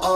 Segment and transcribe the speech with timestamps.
[0.00, 0.08] Hey,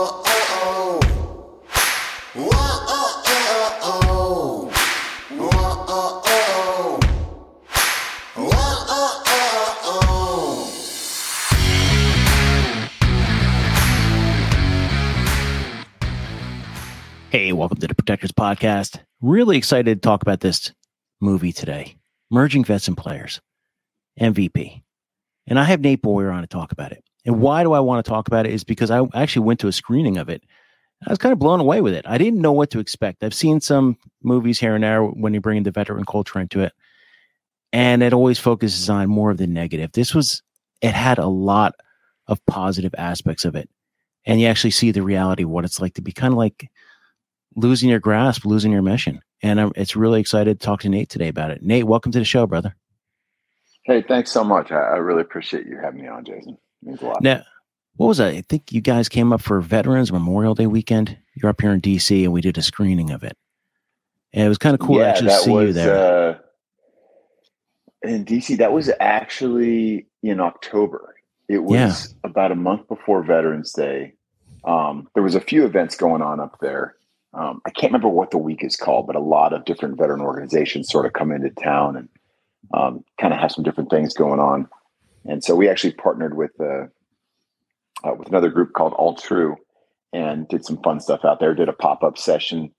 [17.53, 18.99] welcome to the Protectors Podcast.
[19.21, 20.71] Really excited to talk about this
[21.21, 21.95] movie today
[22.31, 23.39] Merging Vets and Players,
[24.19, 24.81] MVP.
[25.45, 27.03] And I have Nate Boyer on to talk about it.
[27.25, 29.67] And why do I want to talk about it is because I actually went to
[29.67, 30.43] a screening of it.
[31.05, 32.05] I was kind of blown away with it.
[32.07, 33.23] I didn't know what to expect.
[33.23, 36.71] I've seen some movies here and there when you bring the veteran culture into it,
[37.73, 39.91] and it always focuses on more of the negative.
[39.91, 40.41] This was,
[40.81, 41.75] it had a lot
[42.27, 43.69] of positive aspects of it.
[44.25, 46.69] And you actually see the reality of what it's like to be kind of like
[47.55, 49.21] losing your grasp, losing your mission.
[49.43, 51.61] And I'm, it's really excited to talk to Nate today about it.
[51.61, 52.75] Nate, welcome to the show, brother.
[53.83, 54.71] Hey, thanks so much.
[54.71, 56.57] I, I really appreciate you having me on, Jason.
[56.85, 57.21] It means a lot.
[57.21, 57.43] Now,
[57.95, 58.33] what was that?
[58.33, 61.17] I think you guys came up for Veterans Memorial Day weekend.
[61.33, 63.37] You're up here in DC, and we did a screening of it.
[64.33, 66.31] And it was kind of cool yeah, to actually see was, you there.
[66.31, 66.37] Uh,
[68.03, 71.15] in DC, that was actually in October.
[71.47, 72.29] It was Yeah.
[72.29, 74.13] about a month before Veterans Day.
[74.65, 76.95] Um, there was a few events going on up there.
[77.33, 80.21] Um, I can't remember what the week is called, but a lot of different veteran
[80.21, 82.09] organizations sort of come into town and
[82.73, 84.67] um, kind of have some different things going on.
[85.25, 86.85] And so we actually partnered with uh,
[88.03, 89.55] uh, with another group called All True
[90.13, 91.53] and did some fun stuff out there.
[91.53, 92.71] Did a pop up session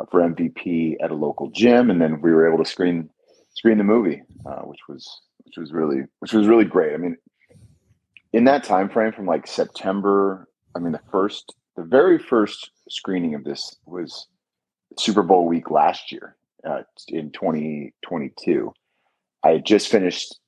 [0.00, 3.10] uh, for MVP at a local gym, and then we were able to screen
[3.54, 5.08] screen the movie, uh, which was
[5.44, 6.94] which was really which was really great.
[6.94, 7.16] I mean,
[8.32, 13.34] in that time frame from like September, I mean the first the very first screening
[13.34, 14.26] of this was
[14.98, 16.36] Super Bowl week last year
[16.68, 18.72] uh, in 2022.
[19.44, 20.38] I had just finished,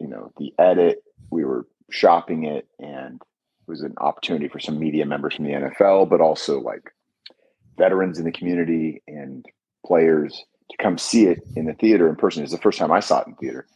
[0.00, 1.04] you know, the edit.
[1.30, 5.52] We were shopping it, and it was an opportunity for some media members from the
[5.52, 6.90] NFL, but also like
[7.76, 9.46] veterans in the community and
[9.86, 12.40] players to come see it in the theater in person.
[12.40, 13.66] It was the first time I saw it in theater,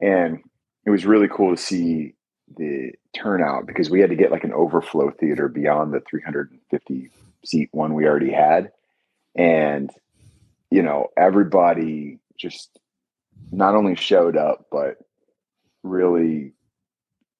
[0.00, 0.40] and
[0.84, 2.14] it was really cool to see
[2.56, 7.10] the turnout because we had to get like an overflow theater beyond the 350
[7.44, 8.72] seat one we already had,
[9.36, 9.90] and
[10.70, 12.78] you know everybody just
[13.52, 14.96] not only showed up but
[15.82, 16.52] really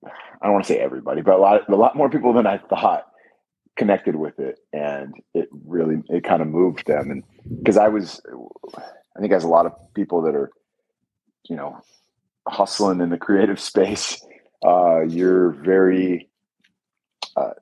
[0.04, 2.58] I don't want to say everybody, but a lot a lot more people than I
[2.58, 3.06] thought
[3.76, 7.22] connected with it and it really it kind of moved them and
[7.60, 8.20] because I was
[9.16, 10.50] I think as a lot of people that are
[11.48, 11.80] you know
[12.46, 14.22] hustling in the creative space
[14.66, 16.28] uh you're very
[17.36, 17.52] uh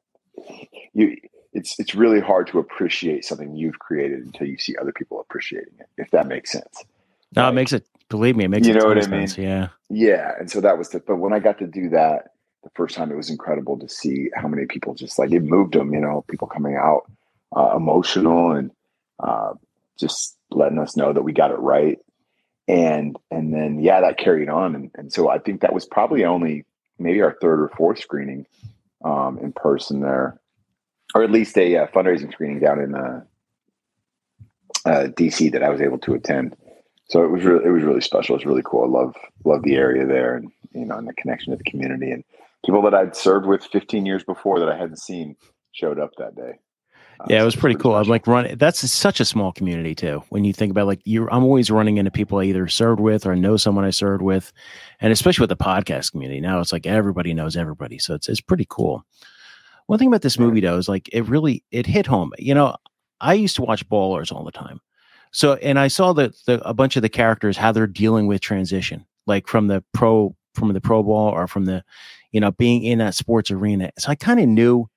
[0.93, 1.17] you
[1.53, 5.75] it's it's really hard to appreciate something you've created until you see other people appreciating
[5.79, 6.85] it if that makes sense
[7.37, 7.87] no, it makes it.
[8.09, 9.27] Believe me, it makes You know what I mean?
[9.27, 9.39] sense.
[9.39, 12.29] Yeah, yeah and so that was the but when i got to do that
[12.63, 15.75] the first time it was incredible to see how many people just like it moved
[15.75, 17.11] them you know people coming out
[17.57, 18.71] uh, emotional and
[19.21, 19.53] uh,
[19.99, 21.99] just letting us know that we got it right
[22.67, 26.25] and and then yeah that carried on and, and so i think that was probably
[26.25, 26.65] only
[26.99, 28.47] maybe our third or fourth screening
[29.05, 30.39] um, in person there
[31.15, 33.23] or at least a uh, fundraising screening down in uh,
[34.85, 36.55] uh, dc that i was able to attend
[37.09, 38.35] so it was really it was really special.
[38.35, 38.85] It was really cool.
[38.85, 42.11] I love love the area there, and you know, and the connection to the community
[42.11, 42.23] and
[42.65, 45.37] people that I'd served with 15 years before that I hadn't seen
[45.73, 46.59] showed up that day.
[47.21, 47.95] Uh, yeah, it so was pretty cool.
[47.95, 48.57] I'm like running.
[48.59, 50.23] That's such a small community too.
[50.29, 53.27] When you think about like you, I'm always running into people I either served with
[53.27, 54.53] or know someone I served with,
[55.01, 57.99] and especially with the podcast community now, it's like everybody knows everybody.
[57.99, 59.05] So it's it's pretty cool.
[59.87, 62.33] One thing about this movie though is like it really it hit home.
[62.39, 62.77] You know,
[63.21, 64.81] I used to watch Ballers all the time.
[65.33, 68.41] So and I saw that the a bunch of the characters how they're dealing with
[68.41, 71.85] transition, like from the pro from the pro ball or from the,
[72.33, 73.91] you know, being in that sports arena.
[73.99, 74.89] So I kind of knew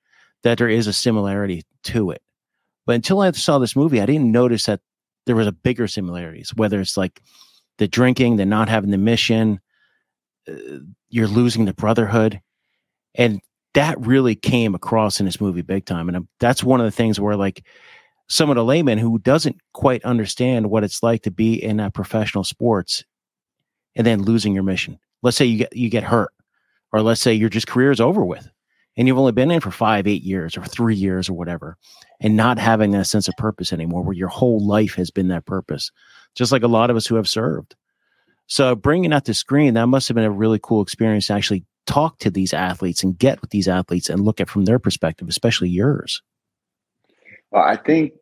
[0.42, 2.22] that there is a similarity to it.
[2.84, 4.80] But until I saw this movie, I didn't notice that
[5.26, 7.22] there was a bigger similarities, whether it's like
[7.78, 9.60] the drinking, the not having the mission,
[10.48, 10.78] uh,
[11.08, 12.40] you're losing the brotherhood.
[13.14, 13.40] And
[13.74, 16.08] that really came across in this movie big time.
[16.08, 17.64] And um, that's one of the things where like
[18.28, 23.04] someone a layman who doesn't quite understand what it's like to be in professional sports
[23.94, 24.98] and then losing your mission.
[25.22, 26.32] Let's say you get you get hurt,
[26.92, 28.48] or let's say your just career is over with,
[28.96, 31.76] and you've only been in for five, eight years, or three years, or whatever,
[32.20, 35.46] and not having that sense of purpose anymore, where your whole life has been that
[35.46, 35.92] purpose,
[36.34, 37.76] just like a lot of us who have served.
[38.46, 41.64] So bringing that to screen, that must have been a really cool experience to actually
[41.86, 45.28] talk to these athletes and get with these athletes and look at from their perspective,
[45.28, 46.22] especially yours.
[47.52, 48.14] Well, I think,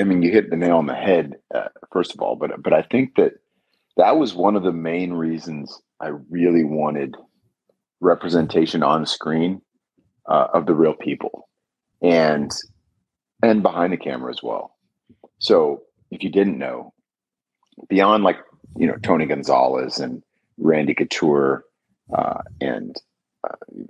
[0.00, 2.72] I mean, you hit the nail on the head, uh, first of all, but but
[2.72, 3.34] I think that
[3.96, 7.14] that was one of the main reasons I really wanted
[8.00, 9.62] representation on screen
[10.28, 11.48] uh, of the real people,
[12.02, 12.50] and
[13.42, 14.76] and behind the camera as well.
[15.38, 16.92] So if you didn't know,
[17.88, 18.38] beyond like
[18.76, 20.24] you know Tony Gonzalez and
[20.58, 21.64] Randy Couture
[22.12, 22.96] uh, and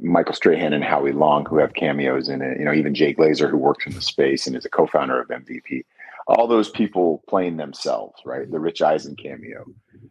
[0.01, 2.59] Michael Strahan and Howie Long, who have cameos in it.
[2.59, 5.29] You know, even Jay Glazer, who works in the space and is a co-founder of
[5.29, 5.85] MVP.
[6.27, 8.51] All those people playing themselves, right?
[8.51, 9.67] The Rich Eisen cameo.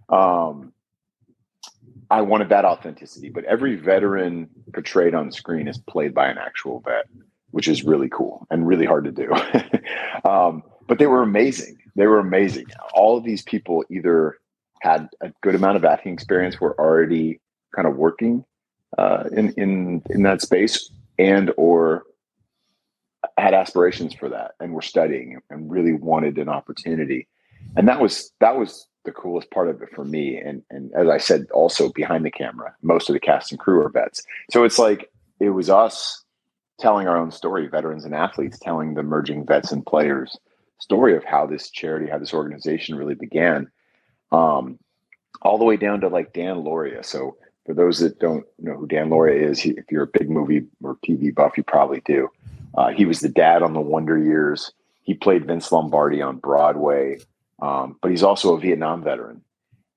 [0.10, 0.74] Um,
[2.12, 6.81] I wanted that authenticity, but every veteran portrayed on screen is played by an actual
[6.81, 7.06] vet,
[7.51, 9.31] which is really cool and really hard to do.
[10.30, 11.78] um, but they were amazing.
[11.95, 12.66] They were amazing.
[12.94, 14.38] All of these people either
[14.81, 17.40] had a good amount of acting experience, were already
[17.75, 18.45] kind of working
[18.98, 22.04] uh, in in in that space, and or
[23.38, 27.28] had aspirations for that and were studying and really wanted an opportunity.
[27.75, 30.38] And that was that was the coolest part of it for me.
[30.38, 33.81] And and as I said, also behind the camera, most of the cast and crew
[33.81, 34.24] are vets.
[34.51, 36.24] So it's like it was us
[36.80, 40.38] telling our own story, veterans and athletes, telling the emerging vets and players
[40.80, 43.72] story of how this charity, how this organization really began.
[44.31, 44.80] Um,
[45.42, 48.88] all the way down to like Dan Lauria So for those that don't know who
[48.88, 52.30] Dan Lauria is, he, if you're a big movie or TV buff, you probably do.
[52.75, 54.71] Uh, he was the dad on the Wonder Years.
[55.04, 57.19] He played Vince Lombardi on Broadway,
[57.62, 59.42] um, but he's also a Vietnam veteran,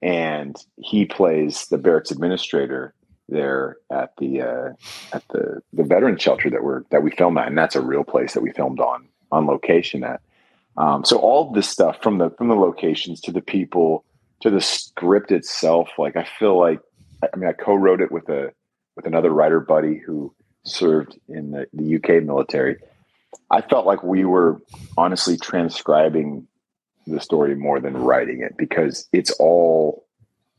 [0.02, 2.94] and he plays the barracks administrator
[3.28, 4.72] there at the uh,
[5.12, 8.04] at the the veteran shelter that we're that we filmed at, and that's a real
[8.04, 10.20] place that we filmed on on location at.
[10.76, 14.04] Um, so all this stuff from the from the locations to the people
[14.40, 16.80] to the script itself, like I feel like
[17.22, 18.52] I mean I co-wrote it with a
[18.96, 20.34] with another writer buddy who
[20.64, 22.76] served in the, the UK military.
[23.50, 24.60] I felt like we were
[24.96, 26.46] honestly transcribing
[27.06, 30.06] the story more than writing it because it's all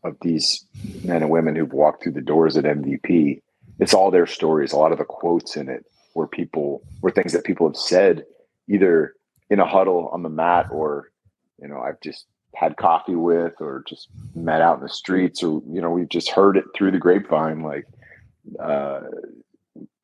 [0.04, 0.66] of these
[1.04, 3.42] men and women who've walked through the doors at MVP.
[3.80, 4.72] It's all their stories.
[4.72, 8.24] A lot of the quotes in it were people were things that people have said
[8.70, 9.14] either
[9.50, 11.12] in a huddle on the mat or
[11.62, 12.26] you know I've just
[12.58, 16.30] had coffee with or just met out in the streets or you know we've just
[16.30, 17.86] heard it through the grapevine like
[18.60, 19.02] uh,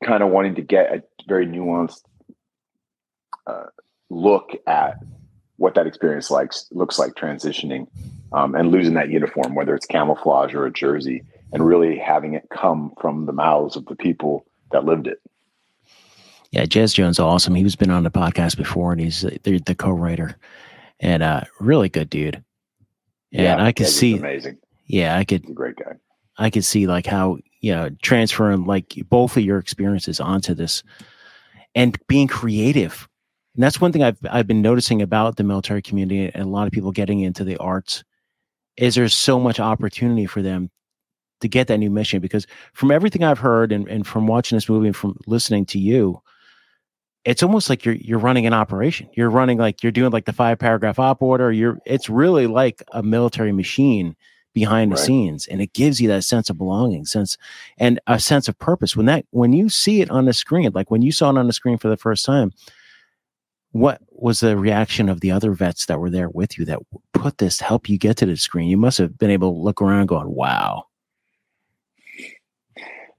[0.04, 2.02] kind of wanting to get a very nuanced
[3.46, 3.64] uh,
[4.10, 4.98] look at
[5.56, 7.86] what that experience likes looks like transitioning
[8.32, 11.22] um, and losing that uniform, whether it's camouflage or a jersey,
[11.52, 15.20] and really having it come from the mouths of the people that lived it.
[16.50, 17.54] Yeah, Jez Jones, awesome.
[17.54, 20.36] He's been on the podcast before, and he's the, the co-writer,
[21.00, 22.42] and uh, really good dude.
[23.32, 24.58] And yeah, I could yeah, see amazing.
[24.86, 25.54] Yeah, I could.
[25.54, 25.94] great guy.
[26.36, 30.82] I could see like how you know transferring like both of your experiences onto this,
[31.74, 33.08] and being creative
[33.54, 36.66] and that's one thing I've I've been noticing about the military community and a lot
[36.66, 38.04] of people getting into the arts
[38.76, 40.70] is there's so much opportunity for them
[41.40, 44.68] to get that new mission because from everything I've heard and, and from watching this
[44.68, 46.20] movie and from listening to you,
[47.24, 49.08] it's almost like you're you're running an operation.
[49.14, 51.52] You're running like you're doing like the five paragraph op order.
[51.52, 54.16] You're it's really like a military machine
[54.52, 55.04] behind the right.
[55.04, 57.36] scenes and it gives you that sense of belonging sense
[57.76, 60.92] and a sense of purpose when that when you see it on the screen like
[60.92, 62.52] when you saw it on the screen for the first time
[63.74, 66.78] what was the reaction of the other vets that were there with you that
[67.12, 68.68] put this help you get to the screen?
[68.68, 70.84] You must have been able to look around going, wow.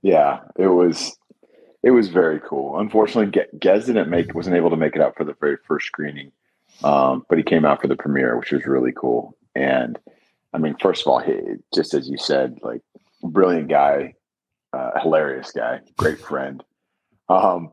[0.02, 1.14] Yeah, it was
[1.86, 2.80] it was very cool.
[2.80, 6.32] Unfortunately, Gez didn't make wasn't able to make it out for the very first screening,
[6.84, 9.38] um, but he came out for the premiere, which was really cool.
[9.54, 10.00] And
[10.52, 11.40] I mean, first of all, he,
[11.76, 12.82] just as you said, like
[13.24, 14.16] brilliant guy,
[14.74, 16.64] uh, hilarious guy, great friend.
[17.30, 17.72] Um,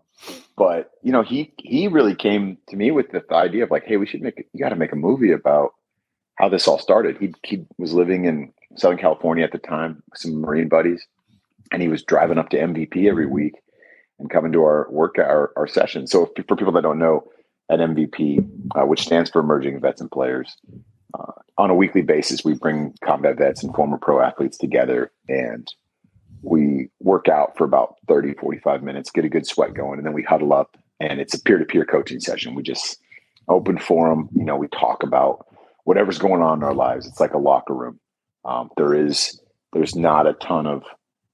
[0.59, 3.97] but you know, he he really came to me with the idea of like, hey,
[3.97, 5.71] we should make you got to make a movie about
[6.35, 7.17] how this all started.
[7.17, 11.07] He he was living in Southern California at the time with some Marine buddies,
[11.71, 13.55] and he was driving up to MVP every week
[14.23, 16.11] and coming to our work our, our sessions.
[16.11, 17.25] So for people that don't know,
[17.71, 18.39] at MVP,
[18.75, 20.57] uh, which stands for Merging Vets and Players,
[21.19, 25.69] uh, on a weekly basis, we bring combat vets and former pro athletes together and
[26.43, 30.13] we work out for about 30 45 minutes get a good sweat going and then
[30.13, 32.55] we huddle up and it's a peer-to-peer coaching session.
[32.55, 32.99] We just
[33.49, 35.47] open forum you know we talk about
[35.85, 37.07] whatever's going on in our lives.
[37.07, 38.01] It's like a locker room.
[38.45, 39.41] Um, there is
[39.73, 40.83] there's not a ton of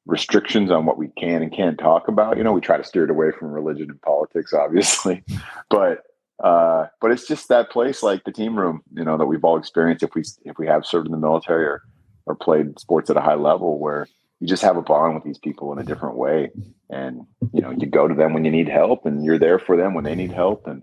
[0.09, 2.37] restrictions on what we can and can't talk about.
[2.37, 5.23] You know we try to steer it away from religion and politics obviously.
[5.71, 6.03] But
[6.43, 9.59] uh, but it's just that place like the team room you know that we've all
[9.59, 11.83] experienced if we if we have served in the military or
[12.27, 14.09] or played sports at a high level where
[14.41, 16.50] you just have a bond with these people in a different way.
[16.91, 19.77] And you know you go to them when you need help and you're there for
[19.77, 20.67] them when they need help.
[20.67, 20.83] And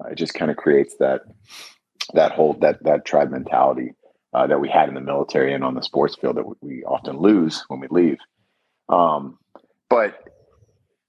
[0.00, 1.22] uh, it just kind of creates that
[2.14, 3.92] that whole that that tribe mentality
[4.34, 7.18] uh, that we had in the military and on the sports field that we often
[7.18, 8.18] lose when we leave
[8.88, 9.38] um,
[9.88, 10.14] but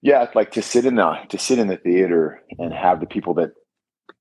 [0.01, 3.33] yeah, like to sit in the to sit in the theater and have the people
[3.35, 3.51] that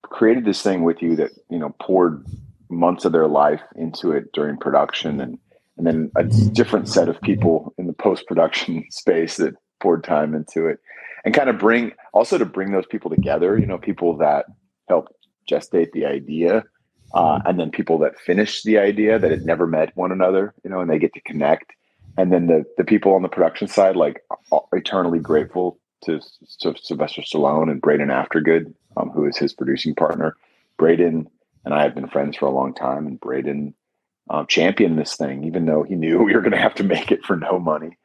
[0.02, 2.24] created this thing with you that you know poured
[2.68, 5.38] months of their life into it during production and
[5.76, 10.34] and then a different set of people in the post production space that poured time
[10.34, 10.78] into it
[11.24, 14.46] and kind of bring also to bring those people together you know people that
[14.88, 15.12] helped
[15.50, 16.64] gestate the idea
[17.14, 20.70] uh, and then people that finish the idea that had never met one another you
[20.70, 21.72] know and they get to connect
[22.16, 24.24] and then the the people on the production side like
[24.72, 26.20] eternally grateful to,
[26.60, 30.36] to Sylvester Stallone and Braden Aftergood um, who is his producing partner
[30.76, 31.28] Braden
[31.64, 33.74] and I have been friends for a long time and Braden
[34.28, 37.10] um, championed this thing even though he knew we were going to have to make
[37.10, 37.96] it for no money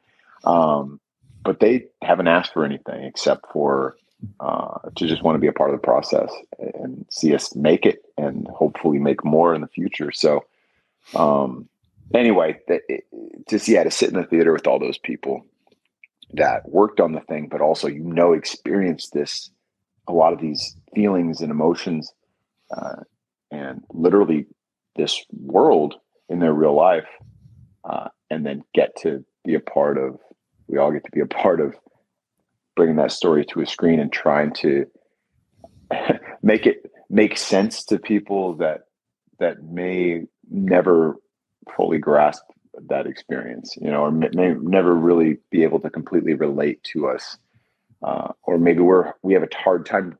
[0.44, 1.00] um,
[1.44, 3.96] but they haven't asked for anything except for
[4.40, 7.86] uh, to just want to be a part of the process and see us make
[7.86, 10.12] it and hopefully make more in the future.
[10.12, 10.44] So,
[11.14, 11.68] um,
[12.14, 13.04] anyway, that, it,
[13.48, 15.46] just yeah, to sit in the theater with all those people
[16.34, 19.50] that worked on the thing, but also you know experienced this
[20.08, 22.12] a lot of these feelings and emotions,
[22.76, 22.96] uh,
[23.50, 24.46] and literally
[24.96, 25.94] this world
[26.28, 27.06] in their real life,
[27.84, 30.18] uh, and then get to be a part of.
[30.68, 31.74] We all get to be a part of
[32.76, 34.86] bringing that story to a screen and trying to
[36.42, 38.82] make it make sense to people that
[39.38, 41.16] that may never
[41.76, 42.42] fully grasp
[42.88, 47.08] that experience, you know, or may, may never really be able to completely relate to
[47.08, 47.36] us,
[48.02, 50.18] uh, or maybe we're we have a hard time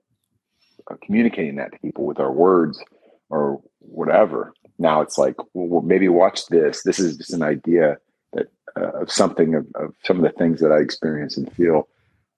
[0.91, 2.83] uh, communicating that to people with our words
[3.31, 4.53] or whatever.
[4.79, 6.83] Now it's like, well, maybe watch this.
[6.83, 7.99] This is just an idea
[8.33, 11.89] that uh, of something of, of some of the things that I experience and feel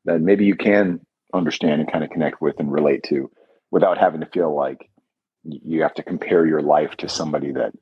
[0.04, 1.00] that maybe you can
[1.32, 3.30] understand and kind of connect with and relate to
[3.70, 4.88] without having to feel like
[5.42, 7.72] you have to compare your life to somebody that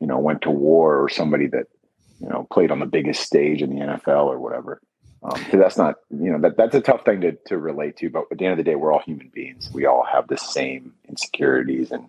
[0.00, 1.66] you know went to war or somebody that
[2.20, 4.80] you know played on the biggest stage in the NFL or whatever.
[5.22, 8.10] Um, that's not you know that that's a tough thing to to relate to.
[8.10, 9.70] But at the end of the day, we're all human beings.
[9.72, 12.08] We all have the same insecurities and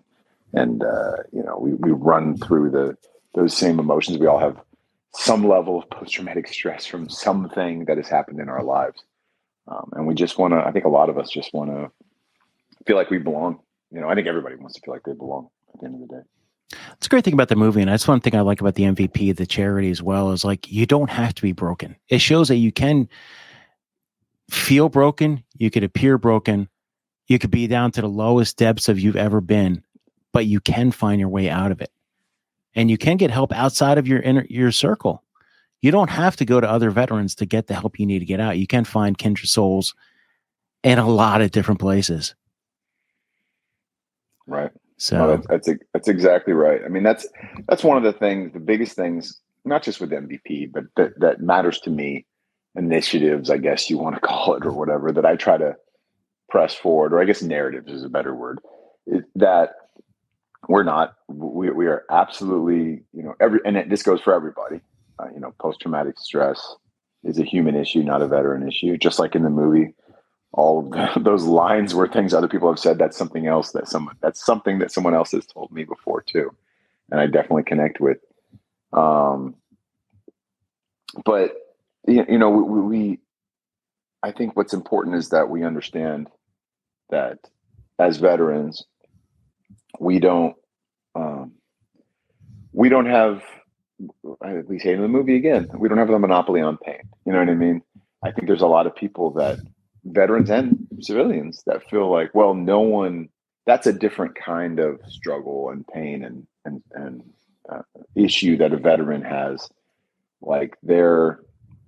[0.52, 2.96] and uh, you know we we run through the
[3.34, 4.18] those same emotions.
[4.18, 4.60] We all have
[5.14, 9.02] some level of post traumatic stress from something that has happened in our lives.
[9.68, 11.90] Um, and we just want to, I think a lot of us just want to
[12.86, 13.60] feel like we belong.
[13.90, 16.08] You know, I think everybody wants to feel like they belong at the end of
[16.08, 16.22] the day.
[16.94, 18.84] It's a great thing about the movie, and that's one thing I like about the
[18.84, 21.96] MVP, the charity as well, is like you don't have to be broken.
[22.08, 23.08] It shows that you can
[24.50, 26.68] feel broken, you could appear broken,
[27.26, 29.82] you could be down to the lowest depths of you've ever been,
[30.32, 31.90] but you can find your way out of it.
[32.74, 35.22] And you can get help outside of your inner your circle
[35.82, 38.24] you don't have to go to other veterans to get the help you need to
[38.24, 38.56] get out.
[38.56, 39.94] You can find kindred souls
[40.84, 42.36] in a lot of different places.
[44.46, 44.70] Right.
[44.98, 46.80] So that's, that's that's exactly right.
[46.84, 47.26] I mean, that's
[47.68, 51.40] that's one of the things, the biggest things, not just with MVP, but that that
[51.40, 52.26] matters to me.
[52.74, 55.76] Initiatives, I guess you want to call it, or whatever, that I try to
[56.48, 58.60] press forward, or I guess narratives is a better word.
[59.34, 59.70] that
[60.68, 64.80] we're not, we we are absolutely, you know, every, and it, this goes for everybody
[65.18, 66.76] uh, you know, post traumatic stress
[67.24, 68.96] is a human issue, not a veteran issue.
[68.96, 69.94] Just like in the movie,
[70.52, 72.98] all of those lines were things other people have said.
[72.98, 76.54] That's something else that someone that's something that someone else has told me before too,
[77.10, 78.18] and I definitely connect with.
[78.92, 79.56] Um,
[81.24, 81.56] but
[82.06, 83.18] you know, we, we
[84.22, 86.28] I think what's important is that we understand
[87.10, 87.38] that
[87.98, 88.84] as veterans,
[89.98, 90.56] we don't
[91.14, 91.52] um,
[92.72, 93.42] we don't have
[94.66, 97.00] we say in the movie again, we don't have the monopoly on pain.
[97.24, 97.82] You know what I mean?
[98.24, 99.58] I think there's a lot of people that
[100.04, 103.28] veterans and civilians that feel like, well, no one.
[103.64, 107.22] That's a different kind of struggle and pain and and and
[107.68, 107.82] uh,
[108.16, 109.68] issue that a veteran has.
[110.40, 111.40] Like they're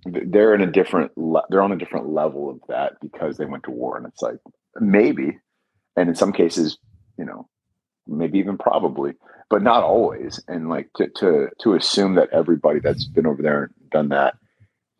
[0.05, 3.63] they're in a different le- they're on a different level of that because they went
[3.65, 4.37] to war, and it's like
[4.79, 5.37] maybe,
[5.97, 6.77] and in some cases,
[7.17, 7.49] you know,
[8.07, 9.13] maybe even probably,
[9.49, 10.39] but not always.
[10.47, 14.35] And like to to to assume that everybody that's been over there and done that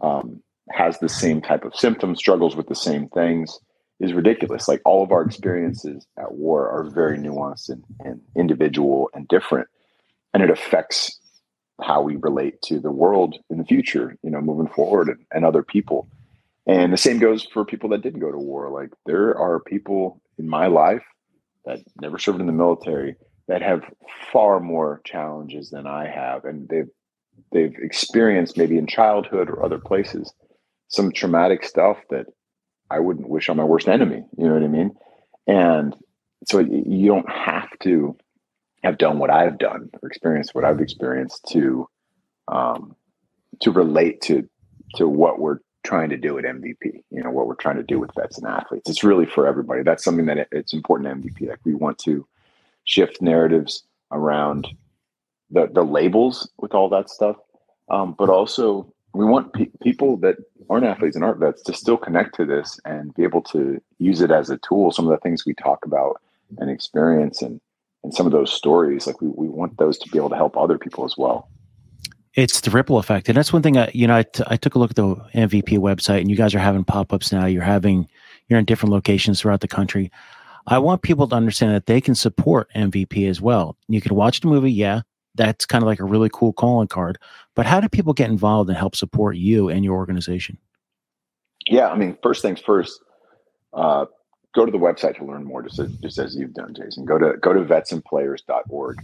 [0.02, 0.42] um,
[0.72, 3.60] has the same type of symptoms, struggles with the same things
[4.00, 4.68] is ridiculous.
[4.68, 9.68] Like all of our experiences at war are very nuanced and, and individual and different,
[10.34, 11.20] and it affects
[11.82, 14.18] how we relate to the world in the future.
[14.24, 16.08] You know, moving forward and, and other people.
[16.68, 18.70] And the same goes for people that didn't go to war.
[18.70, 21.04] Like there are people in my life
[21.66, 23.16] that never served in the military
[23.48, 23.84] that have
[24.32, 26.90] far more challenges than I have, and they've
[27.52, 30.34] they've experienced maybe in childhood or other places
[30.96, 32.28] some traumatic stuff that
[32.90, 34.24] I wouldn't wish on my worst enemy.
[34.38, 34.96] You know what I mean?
[35.48, 35.96] And
[36.46, 38.16] so you don't have to
[38.84, 41.90] have done what I've done or experienced what I've experienced to
[42.48, 42.96] um,
[43.62, 44.48] to relate to
[44.96, 47.04] to what we're trying to do at MVP.
[47.10, 48.90] You know what we're trying to do with vets and athletes.
[48.90, 49.84] It's really for everybody.
[49.84, 51.50] That's something that it's important to MVP.
[51.50, 52.28] Like we want to
[52.86, 54.68] shift narratives around
[55.50, 57.38] the the labels with all that stuff,
[57.90, 60.36] um, but also we want pe- people that
[60.70, 64.22] aren't athletes and aren't vets to still connect to this and be able to use
[64.22, 64.92] it as a tool.
[64.92, 66.22] Some of the things we talk about
[66.58, 67.60] and experience and
[68.06, 70.56] and some of those stories, like we, we want those to be able to help
[70.56, 71.50] other people as well.
[72.36, 73.28] It's the ripple effect.
[73.28, 75.16] And that's one thing I, you know, I, t- I took a look at the
[75.34, 77.46] MVP website and you guys are having pop-ups now.
[77.46, 78.08] You're having,
[78.48, 80.12] you're in different locations throughout the country.
[80.68, 83.76] I want people to understand that they can support MVP as well.
[83.88, 84.72] You can watch the movie.
[84.72, 85.02] Yeah.
[85.36, 87.18] That's kind of like a really cool calling card,
[87.56, 90.58] but how do people get involved and help support you and your organization?
[91.68, 91.90] Yeah.
[91.90, 93.02] I mean, first things first,
[93.74, 94.06] uh,
[94.56, 97.06] go to the website to learn more, just as, just as you've done, Jason.
[97.06, 99.02] Go to go to vetsandplayers.org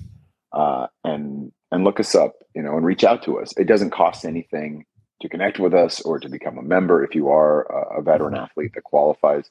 [0.53, 3.53] uh, and and look us up, you know, and reach out to us.
[3.57, 4.85] It doesn't cost anything
[5.21, 8.35] to connect with us or to become a member if you are a, a veteran
[8.35, 9.50] athlete that qualifies.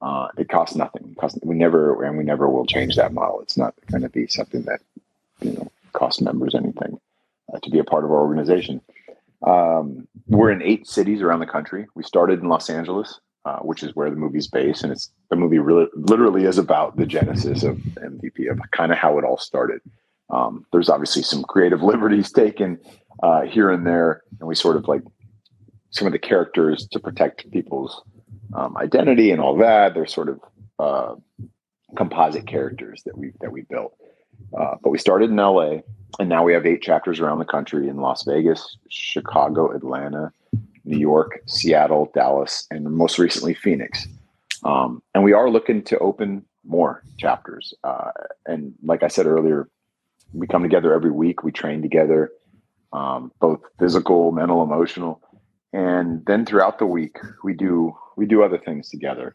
[0.00, 1.10] Uh, it costs nothing.
[1.12, 3.40] It costs, we never and we never will change that model.
[3.40, 4.80] It's not going to be something that
[5.40, 6.98] you know costs members anything
[7.52, 8.80] uh, to be a part of our organization.
[9.46, 11.86] Um, we're in eight cities around the country.
[11.94, 15.36] We started in Los Angeles uh, which is where the movie's based, and it's the
[15.36, 19.38] movie really literally is about the genesis of MVP of kind of how it all
[19.38, 19.80] started.
[20.30, 22.78] Um, there's obviously some creative liberties taken
[23.22, 25.02] uh, here and there, and we sort of like
[25.90, 28.02] some of the characters to protect people's
[28.54, 29.94] um, identity and all that.
[29.94, 30.40] They're sort of
[30.78, 31.14] uh,
[31.96, 33.96] composite characters that we that we built.
[34.58, 35.78] Uh, but we started in LA,
[36.18, 40.32] and now we have eight chapters around the country in Las Vegas, Chicago, Atlanta,
[40.84, 44.06] New York, Seattle, Dallas, and most recently Phoenix.
[44.64, 47.74] Um, and we are looking to open more chapters.
[47.82, 48.10] Uh,
[48.46, 49.68] and like I said earlier,
[50.32, 51.42] we come together every week.
[51.42, 52.30] We train together,
[52.92, 55.20] um, both physical, mental, emotional,
[55.72, 59.34] and then throughout the week we do we do other things together.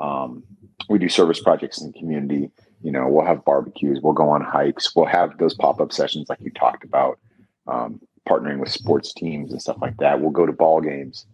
[0.00, 0.42] Um,
[0.88, 2.50] we do service projects in the community.
[2.82, 6.28] You know, we'll have barbecues, we'll go on hikes, we'll have those pop up sessions
[6.28, 7.18] like you talked about.
[7.66, 10.20] Um, partnering with sports teams and stuff like that.
[10.20, 11.26] We'll go to ball games.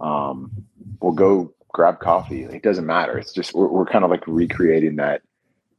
[0.00, 0.50] Um,
[1.00, 2.44] we'll go grab coffee.
[2.44, 3.18] It doesn't matter.
[3.18, 5.22] It's just we're, we're kind of like recreating that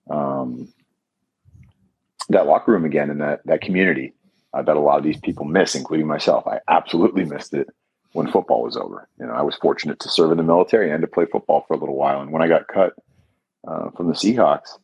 [0.10, 0.71] um,
[2.30, 4.13] that locker room again and that that community
[4.54, 6.47] uh, that a lot of these people miss, including myself.
[6.47, 7.67] I absolutely missed it
[8.13, 9.08] when football was over.
[9.19, 11.74] You know, I was fortunate to serve in the military and to play football for
[11.74, 12.21] a little while.
[12.21, 12.93] And when I got cut
[13.67, 14.78] uh, from the Seahawks,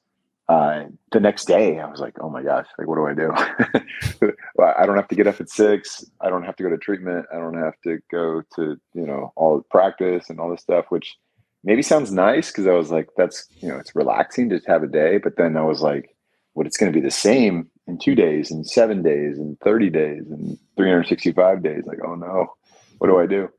[0.49, 3.33] uh, the next day I was like, oh my gosh, like, what do I do?
[4.63, 6.05] I don't have to get up at six.
[6.21, 7.25] I don't have to go to treatment.
[7.33, 11.17] I don't have to go to, you know, all practice and all this stuff, which
[11.63, 12.49] maybe sounds nice.
[12.51, 15.17] Cause I was like, that's, you know, it's relaxing to have a day.
[15.17, 16.15] But then I was like,
[16.53, 19.89] what it's going to be the same in two days and seven days and 30
[19.89, 21.83] days and 365 days.
[21.86, 22.53] Like, oh no,
[22.97, 23.49] what do I do?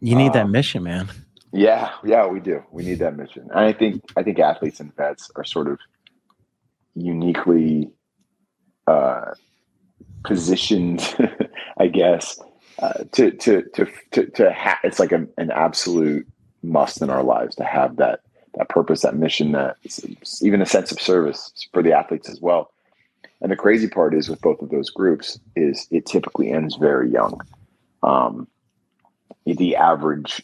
[0.00, 1.08] You need um, that mission, man.
[1.52, 1.92] Yeah.
[2.04, 2.62] Yeah, we do.
[2.70, 3.48] We need that mission.
[3.50, 5.78] And I think, I think athletes and vets are sort of,
[7.00, 7.90] uniquely
[8.86, 9.32] uh,
[10.24, 11.16] positioned,
[11.78, 12.38] I guess,
[12.80, 16.26] uh, to to to to, to it's like a, an absolute
[16.62, 18.20] must in our lives to have that
[18.54, 19.76] that purpose, that mission, that
[20.42, 22.72] even a sense of service for the athletes as well.
[23.40, 27.10] And the crazy part is with both of those groups is it typically ends very
[27.10, 27.40] young.
[28.02, 28.48] Um,
[29.44, 30.42] the average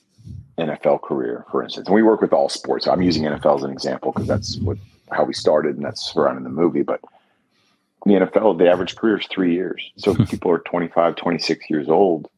[0.58, 2.84] NFL career, for instance, and we work with all sports.
[2.84, 4.78] So I'm using NFL as an example because that's what
[5.10, 6.82] how we started, and that's surrounding the movie.
[6.82, 7.00] But
[8.06, 9.92] in the NFL, the average career is three years.
[9.96, 12.28] So people are 25, 26 years old,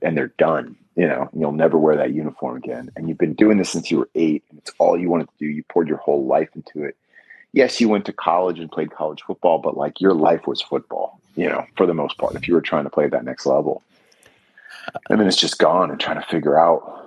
[0.00, 0.76] and they're done.
[0.96, 2.90] You know, you'll never wear that uniform again.
[2.96, 5.34] And you've been doing this since you were eight, and it's all you wanted to
[5.38, 5.46] do.
[5.46, 6.96] You poured your whole life into it.
[7.52, 11.20] Yes, you went to college and played college football, but like your life was football,
[11.36, 13.82] you know, for the most part, if you were trying to play that next level.
[15.08, 17.01] And then it's just gone and trying to figure out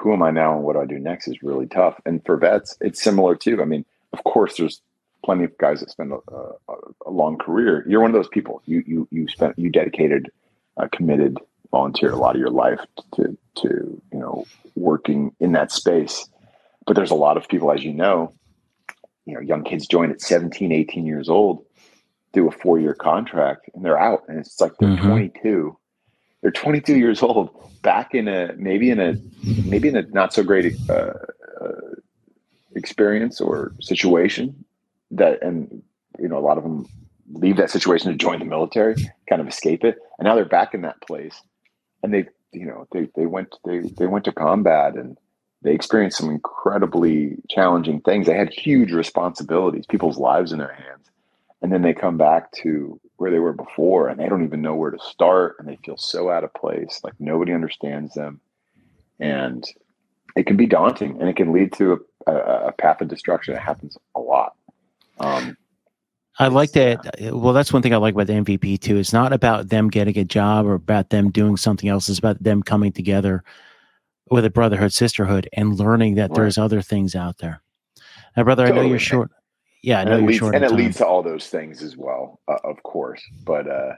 [0.00, 2.00] who am I now and what do I do next is really tough.
[2.06, 3.60] And for vets, it's similar too.
[3.60, 4.80] I mean, of course, there's
[5.24, 6.74] plenty of guys that spend a, a,
[7.06, 7.84] a long career.
[7.86, 8.62] You're one of those people.
[8.64, 10.30] You you you spent you dedicated,
[10.78, 11.36] uh, committed,
[11.70, 12.80] volunteer a lot of your life
[13.16, 16.28] to to you know working in that space.
[16.86, 18.32] But there's a lot of people, as you know,
[19.26, 21.62] you know, young kids join at 17, 18 years old,
[22.32, 25.10] do a four year contract, and they're out, and it's like they're mm-hmm.
[25.10, 25.76] 22
[26.42, 27.50] they're 22 years old
[27.82, 29.14] back in a maybe in a
[29.66, 31.12] maybe in a not so great uh,
[31.60, 31.94] uh,
[32.74, 34.64] experience or situation
[35.10, 35.82] that and
[36.18, 36.86] you know a lot of them
[37.32, 38.96] leave that situation to join the military
[39.28, 39.98] kind of escape it.
[40.18, 41.40] And now they're back in that place.
[42.02, 45.16] And they you know they they went they they went to combat and
[45.62, 48.26] they experienced some incredibly challenging things.
[48.26, 51.10] They had huge responsibilities people's lives in their hands.
[51.62, 54.74] And then they come back to where they were before and they don't even know
[54.74, 58.40] where to start and they feel so out of place like nobody understands them
[59.18, 59.62] and
[60.36, 63.54] it can be daunting and it can lead to a, a, a path of destruction.
[63.54, 64.54] It happens a lot.
[65.18, 65.58] Um,
[66.38, 67.18] I like that.
[67.20, 68.96] Well, that's one thing I like about the MVP too.
[68.96, 72.08] It's not about them getting a job or about them doing something else.
[72.08, 73.44] It's about them coming together
[74.30, 76.36] with a brotherhood, sisterhood, and learning that right.
[76.36, 77.60] there's other things out there.
[78.34, 78.80] Now, brother, totally.
[78.80, 79.30] I know you're short.
[79.82, 80.42] Yeah, and you're leads.
[80.42, 80.76] And it time.
[80.76, 83.22] leads to all those things as well, uh, of course.
[83.44, 83.92] But uh,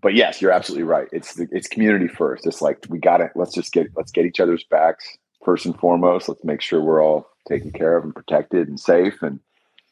[0.00, 1.08] but yes, you're absolutely right.
[1.12, 2.46] It's the, it's community first.
[2.46, 5.04] It's like we got to let's just get let's get each other's backs
[5.44, 6.28] first and foremost.
[6.28, 9.40] Let's make sure we're all taken care of and protected and safe, and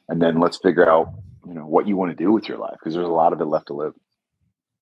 [0.09, 1.13] and then let's figure out
[1.47, 3.41] you know what you want to do with your life because there's a lot of
[3.41, 3.95] it left to live.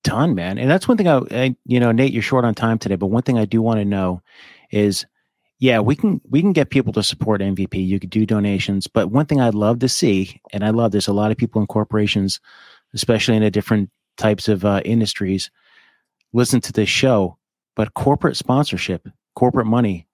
[0.03, 2.77] Ton, man, and that's one thing I, I you know Nate, you're short on time
[2.77, 4.21] today, but one thing I do want to know
[4.71, 5.05] is
[5.59, 7.85] yeah, we can we can get people to support MVP.
[7.85, 11.07] You could do donations, but one thing I'd love to see, and I love there's
[11.07, 12.39] a lot of people in corporations,
[12.93, 15.49] especially in the different types of uh, industries,
[16.33, 17.37] listen to this show.
[17.75, 20.07] But corporate sponsorship, corporate money,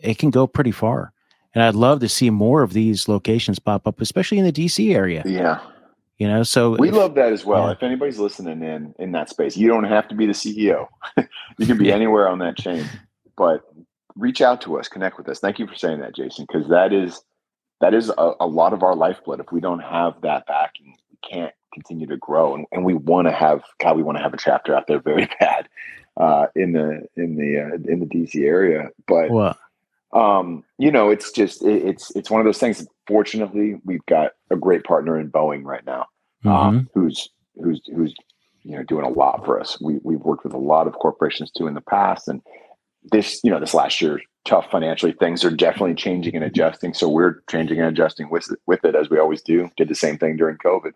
[0.00, 1.12] it can go pretty far.
[1.54, 4.92] And I'd love to see more of these locations pop up, especially in the DC
[4.92, 5.22] area.
[5.24, 5.60] Yeah.
[6.18, 7.66] You know, so we if, love that as well.
[7.66, 7.72] Yeah.
[7.72, 10.86] If anybody's listening in in that space, you don't have to be the CEO.
[11.58, 12.84] you can be anywhere on that chain.
[13.36, 13.62] But
[14.16, 15.40] reach out to us, connect with us.
[15.40, 17.22] Thank you for saying that, Jason, because that is
[17.80, 19.40] that is a, a, lot of our lifeblood.
[19.40, 22.54] If we don't have that backing, we can't continue to grow.
[22.54, 25.00] And, and we want to have God, we want to have a chapter out there
[25.00, 25.68] very bad
[26.16, 28.90] uh, in the in the uh, in the DC area.
[29.06, 29.30] But?
[30.12, 32.86] Um, you know, it's just it, it's it's one of those things.
[33.08, 36.06] Fortunately, we've got a great partner in Boeing right now,
[36.44, 36.52] um, mm-hmm.
[36.52, 37.28] um, who's
[37.60, 38.14] who's who's
[38.62, 39.76] you know doing a lot for us.
[39.80, 42.42] We we've worked with a lot of corporations too in the past, and
[43.04, 46.92] this you know this last year tough financially things are definitely changing and adjusting.
[46.92, 49.70] So we're changing and adjusting with it, with it as we always do.
[49.76, 50.92] Did the same thing during covid.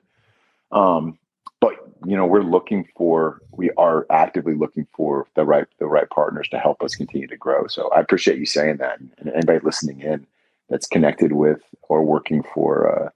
[0.70, 1.18] Um,
[1.60, 6.08] but you know we're looking for we are actively looking for the right the right
[6.10, 7.66] partners to help us continue to grow.
[7.66, 9.00] So i appreciate you saying that.
[9.00, 10.26] And anybody listening in
[10.68, 13.12] that's connected with or working for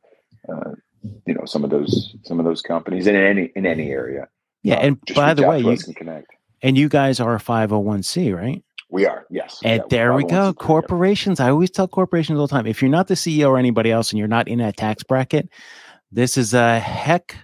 [0.48, 0.74] uh, uh,
[1.26, 4.28] you know some of those some of those companies in any in any area
[4.62, 6.28] yeah and by the way you can connect.
[6.62, 9.58] and you guys are a 501c right we are, yes.
[9.64, 10.52] And yeah, there we go.
[10.52, 11.40] Corporations.
[11.40, 14.10] I always tell corporations all the time if you're not the CEO or anybody else
[14.10, 15.48] and you're not in that tax bracket,
[16.12, 17.36] this is a heck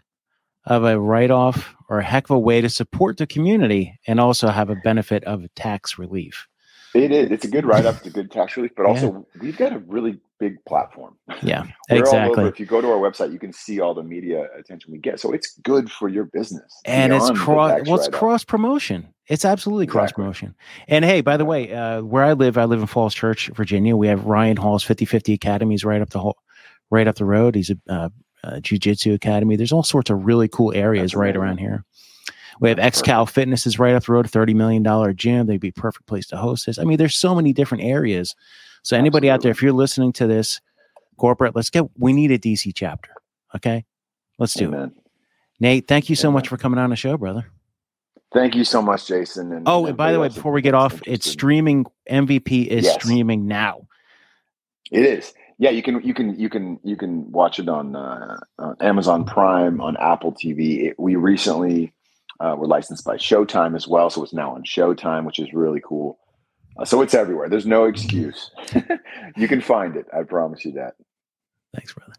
[0.67, 4.21] of a write off or a heck of a way to support the community and
[4.21, 6.47] also have a benefit of tax relief.
[6.94, 7.31] It is.
[7.31, 7.96] It's a good write up.
[7.96, 9.42] It's a good tax relief, but also yeah.
[9.42, 11.16] we've got a really big platform.
[11.42, 12.44] Yeah, exactly.
[12.46, 15.20] If you go to our website, you can see all the media attention we get.
[15.20, 16.81] So it's good for your business.
[16.85, 17.81] And it's cross.
[17.85, 19.12] What's well, cross promotion?
[19.29, 20.01] It's absolutely exactly.
[20.01, 20.55] cross promotion.
[20.87, 23.94] And hey, by the way, uh, where I live, I live in Falls Church, Virginia.
[23.96, 26.38] We have Ryan Hall's 50-50 Academies right up the whole,
[26.90, 27.55] right up the road.
[27.55, 28.11] He's a,
[28.44, 29.57] uh, jiu-jitsu academy.
[29.57, 31.85] There's all sorts of really cool areas right around here.
[32.61, 35.47] We have XCal Fitness is right up the road, $30 million gym.
[35.47, 36.79] They'd be a perfect place to host this.
[36.79, 38.35] I mean, there's so many different areas.
[38.83, 39.31] So anybody Absolutely.
[39.31, 40.61] out there, if you're listening to this
[41.16, 43.11] corporate, let's get, we need a DC chapter.
[43.55, 43.85] Okay.
[44.38, 44.92] Let's do Amen.
[44.97, 45.11] it.
[45.61, 46.35] Nate, thank you so Amen.
[46.35, 47.47] much for coming on the show, brother.
[48.33, 49.53] Thank you so much, Jason.
[49.53, 51.87] And, oh, and by the way, before we get off, it's streaming.
[52.11, 52.94] MVP is yes.
[52.94, 53.88] streaming now.
[54.90, 55.33] It is.
[55.59, 59.25] Yeah, you can you can you can you can watch it on, uh, on Amazon
[59.25, 60.88] Prime on Apple TV.
[60.88, 61.92] It, we recently
[62.40, 65.81] uh, were licensed by Showtime as well, so it's now on Showtime, which is really
[65.85, 66.18] cool.
[66.79, 67.48] Uh, so it's everywhere.
[67.48, 68.51] There's no excuse.
[69.37, 70.07] you can find it.
[70.16, 70.94] I promise you that.
[71.74, 72.14] Thanks, brother.